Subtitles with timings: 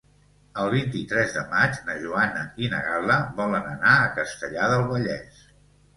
[0.61, 5.45] El vint-i-tres de maig na Joana i na Gal·la volen anar a Castellar del Vallès.